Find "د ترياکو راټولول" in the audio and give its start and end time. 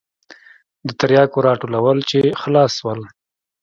0.87-1.97